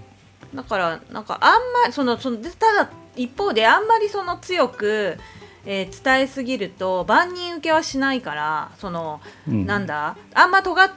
[0.54, 5.18] だからなんかあんまそのそのでただ一方であんまりその強く、
[5.66, 9.66] えー伝えすぎると万人受けはしないからその、うん。
[9.66, 10.90] なんだあんま尖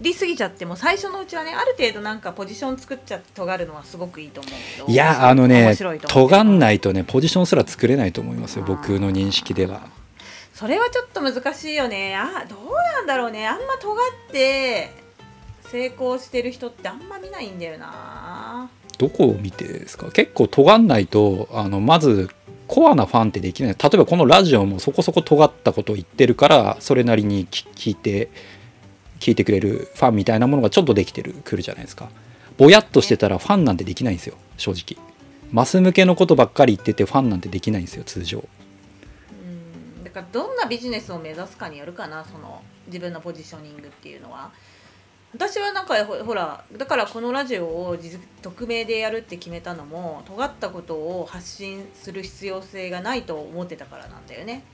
[0.00, 5.76] りすぎちゃっても最初のうちはねある程度なんかポジション作っちゃって尖るのはすごくいいと思うけどいやあのね
[6.08, 9.99] 尖んないとねポジションすら作れないと思いますよ僕の認識では。
[10.60, 12.14] それはちょっと難しいよね。
[12.14, 12.60] あどう
[12.94, 13.46] なんだろうね。
[13.46, 14.90] あんま尖って
[15.70, 18.68] 成功してる人ってあんま見ないんだよな。
[18.98, 20.10] どこを見てですか？
[20.10, 22.28] 結構尖んないとあのまず
[22.68, 23.72] コアなファンってできない。
[23.72, 28.28] 例えばこのラジオもそこそこ尖ったことを言ってるからそれなりに聞いて
[29.18, 32.10] 聞いてくれるファンみたいなものがちょっとできてるくるじゃないですか。
[32.58, 35.02] ぼやっとしてたらファンなんてできないんですよ正直。
[35.52, 38.44] マス向けのことばっかり言っててファンなんてできないんですよ通常。
[40.12, 44.50] だからどんなビジネスを目指すかによるかなその自分のポジショニングっていうのは。
[45.32, 54.64] 私はなんかほほらだからこのラジオを自匿名でやるって決めたのも尖ったことを発信する必要性がないと思ってたからなんだよね。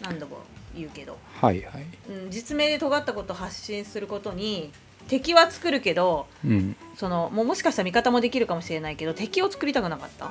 [0.00, 0.38] 何度も
[0.74, 1.86] 言うけど、はいはい。
[2.08, 4.72] うん、実名で尖ったことを発信することに
[5.06, 6.74] 敵は作るけどうん。
[6.96, 10.26] そのもうもしかしたら味方もできるかもしれないけど敵を作りたくなかった。
[10.26, 10.30] っ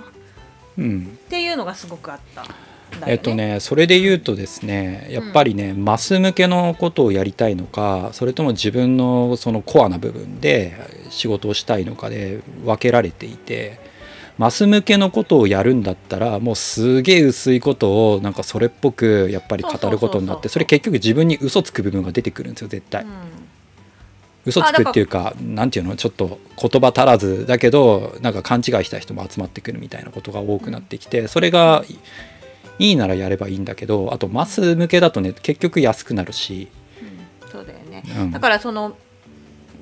[0.78, 1.17] うん。
[1.30, 2.43] ていうのがすごくあった
[3.06, 10.75] えっとねそれで言うとですねやっぱりね、マス向けのことをやりたいのかそれとも自分のそのコアな部分で
[11.10, 13.80] 仕事をしたいのかで分けられていて
[14.38, 23.04] マス向けのことをやるんだったらもうすげえ薄いことをなんかそれっぽくやっぱり語ることになってそれ結局自分に嘘つく部分が出てくるんですよ絶対。
[23.04, 23.10] うん。
[24.45, 31.84] 嘘つくっていうかなんていうのちょっと言葉足らずだけどなんか勘違いした人も集まってくるみたいなことが多くなってきてそれが
[32.79, 36.69] いいならやればいいんだけどあとマス向けだとね結局安くなるし、
[37.43, 38.97] うんそうだよね、うんだからその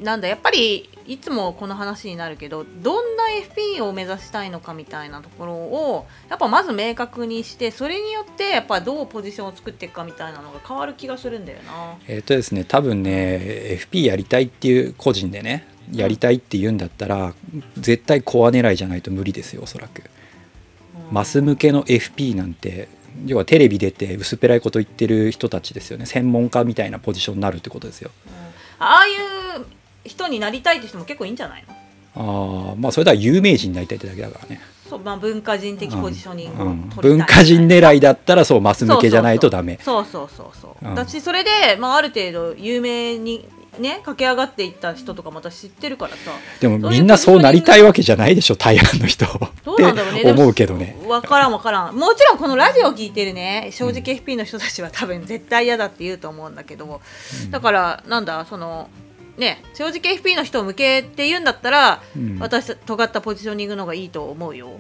[0.02, 11.96] なんだやっぱりいつもこの話になるけどどんな FP を目指したいのかみたいなところをやっぱまず明確にしてそれによってやっぱどうポジションを作っていくかみたいなのが変わる気がするんだよな。
[12.08, 17.34] えっ、とですね多分ね FP やりたいっていう個人でねやりたいって言うんだったら
[17.78, 20.04] 絶対コア狙いじゃないと無理ですよおそらく。
[21.10, 22.90] うんマス向けの FP なんて
[23.26, 26.06] 要はテレビ出て薄っぺらいこと言ってる人たちですよね。
[26.06, 28.12] 専門家みたいなポジションになるってことですよ。
[28.28, 28.34] うん。
[28.86, 29.12] ああい
[29.62, 29.66] う
[30.06, 31.74] 人になりたいって人も結構いいんじゃないの？
[32.70, 34.62] ああまあそれでは有名人になりたいってだけだからね。
[34.90, 36.90] そう、まあ、文化人的ポジショニングをうん。
[36.90, 39.80] 取りたい文化人狙いだったらそうマス向けじゃないとダメ。
[39.82, 40.90] そうそうそうそうそう。
[40.90, 40.96] うん。
[40.96, 43.48] だしそれで、まあ、ある程度有名に
[43.80, 46.32] ね駆け上がっていった人とかも私知ってるからさ。
[46.60, 49.26] でもみんなそうなりたいわけじゃないでしょ大半の人。
[49.26, 49.30] っ
[49.64, 50.22] どうなんだろうね。
[50.22, 50.98] て思うけどね。
[51.06, 51.96] 分からん分からん。
[51.96, 57.02] もちろんこのラジオを聞いてるね正直 FP の人たちは多分絶対嫌だって言うと思うんだけど、
[57.52, 58.90] だからなんだその
[59.38, 62.40] ね正直 FP の人を向けって言うんだったら、うん。
[62.40, 64.80] 私尖ったポジショニングの方がいいと思うよ。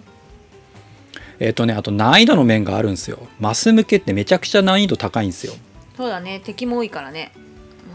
[1.39, 3.19] えっ、とねあと難易度の面があるんですよ。
[3.39, 5.53] マス向けってめちゃくちゃ難易度高いんですよ。
[5.95, 6.41] そうだね。
[6.43, 7.31] 敵も多いからね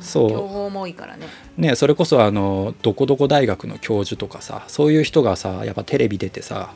[0.03, 0.71] そう。
[0.71, 1.27] も多いからね。
[1.57, 6.73] ねそれこそあのどこどこ大学の教授とかさそういう人がさやっぱテレビ出てさ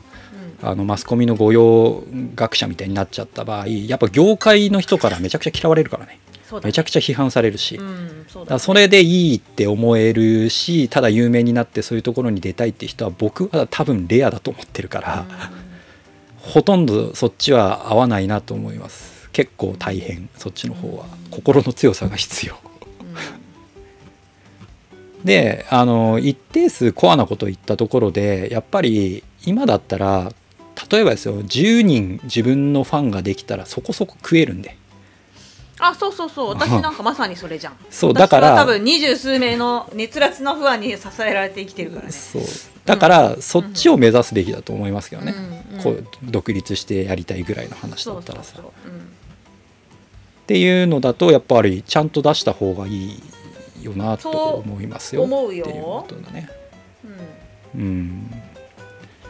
[0.61, 2.03] あのマスコミの御用
[2.35, 6.19] 学者みたいになっちゃった場合やっぱ業界の人からめちゃくちゃ嫌われるからね。
[6.53, 6.61] ね。
[6.63, 8.59] めちゃくちゃ批判されるし、うんそね。
[8.59, 15.25] それでいいって思えるしただ有名になってそういうところに出たいって人は僕は多分レアだと思ってるから、
[16.37, 19.29] ほとんどそっちは合わないなと思います。
[19.33, 21.05] 結構大変そっちの方は。
[21.29, 22.53] 心の強さが必要。
[22.53, 22.66] うんうん
[25.23, 30.31] であの一定数コアなことを言ったところでやっぱり今だったら
[30.91, 34.77] 例えばですよ10人自分のファンができたらそこそこ食えるんで。
[35.79, 36.49] あそうそうそう。
[36.49, 37.77] 私なんかまさにそれじゃん。
[37.89, 42.11] そうだから多分二十数名の熱烈なファンに支えられて生きてるからね。
[42.11, 42.41] そう。
[42.85, 48.59] だからそっちを目指すべきだと思いますけどね、うんうんこう独立してやりたいぐらいの話だったらさ。
[48.59, 48.61] っ
[50.47, 53.21] ていうのだとやっぱりちゃんと出した方がいい
[53.87, 55.23] よなと思いますよ。
[55.23, 55.65] 思うよ。
[55.65, 56.49] っていうことだね。
[57.75, 57.81] うん。
[57.81, 58.31] うん。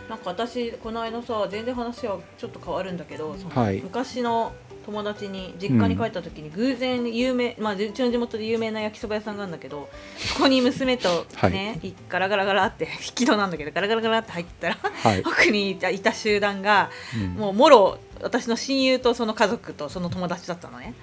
[0.10, 3.82] なんか私この間さ全然話はちょっと変わるんだけどそのはい。
[3.82, 4.54] 昔の
[4.86, 17.34] 友達に実家に帰った時に偶然有名、まあうちの地元で有名な焼きそば屋さんがあるんだけどそこに娘とね、いガラガラガラって 引き戸なんだけどガラガラガラって入ったらはい、奥にいたいた集団がうん。
[17.34, 20.94] もうもろ私の親友とその家族とその友達だったのね。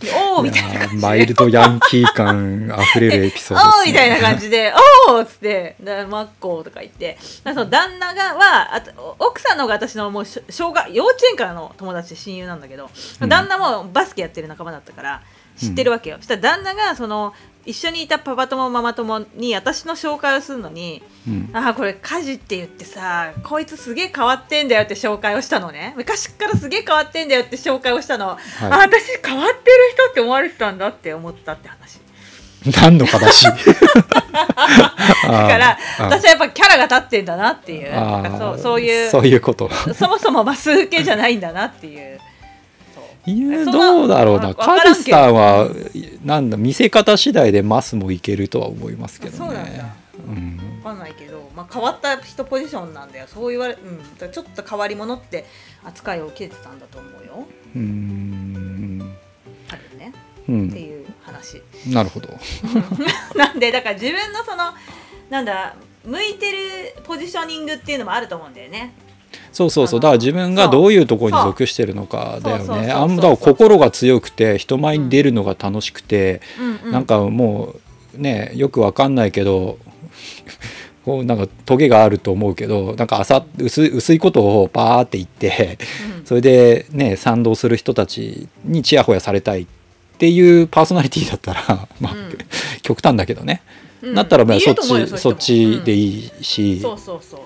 [0.00, 0.94] でおーみたいな感じで。
[0.94, 4.72] やーマイルドヤンキー感あふれるエピソードね、 おーみたいな感じで、
[5.08, 12.90] おーっつって、でマッコーとか言って、その旦那がは、あと奥さんの方が私のもうし小学幼稚園からの友達で親友なんだけど、
[13.20, 13.28] うん。
[13.28, 15.22] 旦那もバスケやってる仲間だったから、
[15.58, 16.16] 知ってるわけよ。
[16.18, 17.34] そしたら旦那が、その、
[17.66, 21.50] 一緒にいたパパ友ママ友に私の紹介をするのに、うん。
[21.52, 25.92] ああこれ家事って言ってさこいつすげえ変わってんだよって紹介をしたのね。
[25.96, 32.00] 昔からすげえ変わってんだよって紹介をしたの、あ私変わってる人って思われてたんだって思ったって話。
[32.82, 33.44] 何の話？
[33.50, 37.92] だだから私はやっぱキャラが立ってんだなっていう。
[38.38, 39.70] そうそういうそういうこと。
[39.94, 42.20] そもそもマス受けじゃないんだなっていう
[43.26, 44.54] いやどうだろうな。
[44.54, 45.68] カズさんは
[46.24, 49.38] なんだ見せ方次第でマスもいけるとは思いますけどね。
[49.38, 49.96] そうなんだ。
[50.28, 50.56] うん。
[50.56, 53.26] 分かんないけど、まあ、変わった人ポジションなんだよ。
[53.26, 55.44] そう言われ、うん、ちょっと変わり者って
[55.84, 57.46] 扱いを受けてたんだと思うよ。
[57.74, 59.16] うーん。
[59.70, 60.12] あるね。
[60.48, 60.68] うん。
[60.68, 61.62] っていう話。
[61.88, 62.28] なるほど。
[63.34, 64.72] なんでだから自分のその
[65.30, 66.58] なんだ向いてる
[67.02, 68.94] ポジショニングっていうのもあると思うんだよね
[69.56, 70.00] そうそうそう。
[70.00, 72.92] だから自分がどういうところに属してるのかだよね。
[72.92, 77.74] あんまだから心が強くて人前に出るのが楽しくて、うんうんなんかも
[78.14, 79.78] うねよくわかんないけど
[81.06, 85.78] こうなんかトゲがあると思うけどなんか浅薄い薄いことをバーって言って
[86.18, 86.26] うん。
[86.26, 89.66] それでね賛同する人たちにちやほやされたいっ
[90.18, 92.38] ていうパーソナリティだったらまあ、うん
[92.82, 93.62] 極端だけどね、
[94.02, 94.14] うん。
[94.14, 97.40] だったらまあそっちそっちでいいし、そうそうそう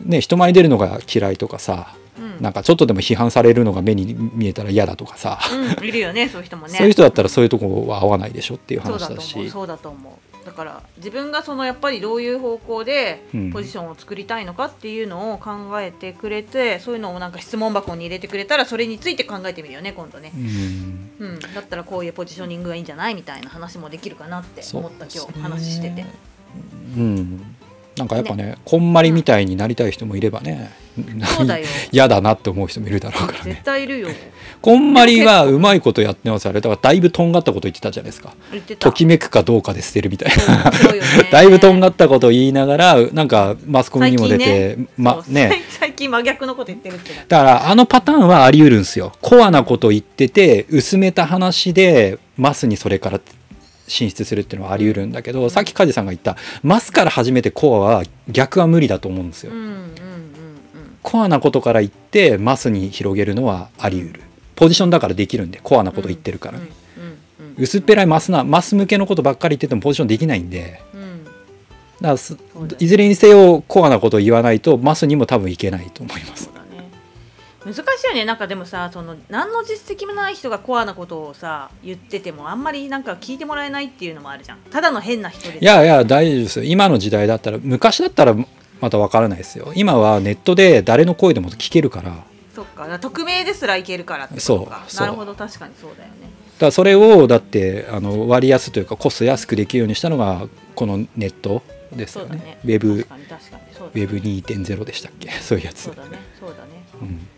[0.00, 2.42] ね、人前に出るのが嫌いとかさうん。
[2.42, 5.38] なんかちょっとでも批判されるのが目に見えたら嫌だとかさ、
[5.78, 6.76] うん、いるよね そういう人もね。
[6.76, 9.50] そういう人だったらそういうとこは合わないでしょっていう話だし。
[9.50, 10.46] そうだと思う。
[10.46, 13.52] だから自分がそのやっぱりどういう方向でうん。
[13.52, 20.32] ポジションを作りたいのかっていうのを考えてくれて、そういうのをなんか質問箱に入れてくれたらそれについて考えてみるよね今度ね。
[20.34, 21.10] う、ん。
[21.20, 26.04] うん、だったらこういうポジショニングがいいんじゃないみたいな話もできるかなって思った今日話してて。
[26.96, 27.57] うん
[27.98, 30.70] なんかやっぱねこんまりみたいになりたい人もいればね、
[31.36, 31.66] そうだよ。
[31.92, 34.08] 嫌だなって思う人もいるだろうから絶ね対いるよ。
[34.60, 38.32] こんまりがうまいことやってますあれだからだいぶとんがったこと言ってたじゃないですか。
[38.50, 38.90] 言ってた。
[38.90, 40.72] ときめくかどうかで捨てるみたいな
[41.30, 45.62] だいぶとんがったことを言いながらなんかマスコミにも出て、まそうね。
[45.70, 49.12] 最近真逆のこと言ってるってなだからあのパターンはあり得るんですよ。
[49.20, 53.20] コアなこと言ってて薄めた話でマスにそれから
[53.88, 59.88] 進出するっていうのはあり得るんだけど、さっき梶さんが言ったマスから始めてコアは逆は無理だと思うんですよ、うんうんうんうん
[61.00, 64.20] コアなことから言ってマスに広げるのはあり得る。
[64.56, 66.58] ポジションだからできるんでコアなこと言ってるから。
[66.58, 67.18] ね、うんうんうん
[67.56, 70.82] 薄っぺらいマスなマス向けのことばっかり言っててもポジションできないんで。
[70.92, 71.24] うん。
[72.00, 72.20] だか
[72.60, 76.50] らいずれにせよコアなことを言わないとマスにも多分いけないと思います
[77.68, 78.24] 難しいよね。
[78.24, 84.58] なんかでもさその何の実績もない人がコアなことをさ言っててもあんまりなんか聞いてもらえないっていうのもあるじゃん。
[84.70, 86.64] ただの変な人でいやいや大丈夫ですよ。
[86.64, 88.34] 今の時代だったら昔だったら
[88.80, 89.72] また分からないですよ。
[89.74, 92.24] 今はネットで誰の声でも聞けるから。
[92.54, 92.98] そっか。
[92.98, 95.34] 匿名ですらいけるからそうなるほど。
[95.34, 96.30] 確かにそうだよね。
[96.58, 102.36] らそれをだってあの割安というかコスト安くできるようにしたのがこのネットですよね。
[102.36, 102.58] ね。
[102.64, 105.30] ウェブウェブ2.0でしたっけ？
[105.30, 105.82] そういうやつ。
[105.82, 106.18] そうだね。
[106.38, 106.84] そうだね。
[107.02, 107.28] うん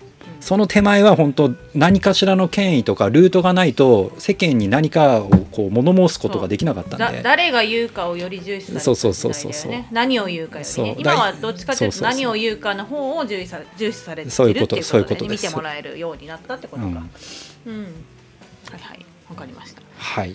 [0.41, 9.73] その手前は本当何かしらの権威とかルートがないと世間に何かをこう物申すことができなかったんだで誰が言うかをより重視されてそうそうそうそうそう。
[9.93, 10.97] 何を言うかよりね。
[10.99, 16.89] 今はどっちかというと何を言うかの方を重視され重視されてるってそういうこととそういうことですてもらえるようになったってことか。
[16.89, 16.91] う
[17.71, 19.83] うんん、はいはいわかりました。
[19.97, 20.33] はい。
[20.33, 20.35] っ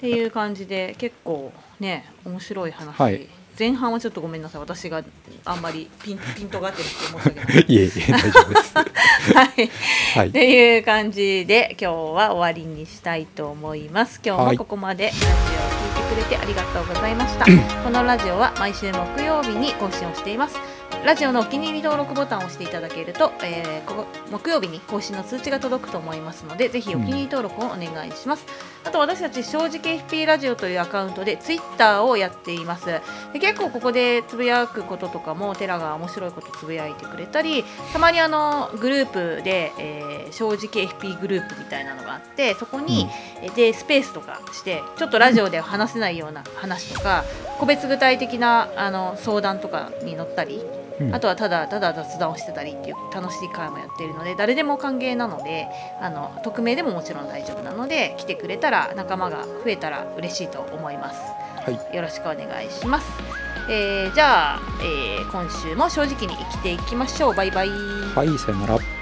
[0.00, 4.60] ていう感じで結構ね面白い話、はい前半はちょっとごめんなさい。
[4.60, 5.02] 私が
[5.44, 7.64] あんまりピンピントがってなくて申し訳ない。
[7.68, 8.74] いえいえ大丈夫です。
[9.34, 9.70] はい。
[10.14, 10.28] はい。
[10.28, 14.20] っていう感じで今日は終わりにしたいと思います。
[14.24, 17.44] 今日もここまでラジオを聞いてくれてありがとうございました、
[17.82, 28.44] このラジオは毎週木曜日に更新をしていますラジオのお気に入り登録ボタンを押していただけると、えーここ木曜日に更新の通知が届くと思いますのでぜひお気に入り登録をお願いします、
[28.84, 32.86] ああと私たち正直 FP ラジオというアカウントでツイッターをやっています。
[33.32, 39.06] で結構ここでつぶやくこととかもテラが面白いことつぶやいてくれたりたまにあのグルー
[39.38, 43.08] プで、えー正直 FP グループみたいなのがあってそこに、
[43.40, 47.24] えでスペースとかしてちょっとラジオでは話せないような話とか
[47.58, 50.77] 個別具体的なあの相談とかに乗ったりうん
[51.12, 55.68] あとはただただ雑談をしてたりっていう楽しい会もやっているので誰でも歓迎なので
[56.00, 61.20] あの匿名でももちろん大丈夫なので来てくれたら仲間が増えたら嬉しいと思います。
[61.64, 61.96] はい。
[61.96, 63.06] よろしくお願いします、
[63.70, 67.34] えーじゃあ、えー今週も正直に生きていきましょう。
[67.34, 67.68] バイバイ。
[67.68, 68.97] はいさよなら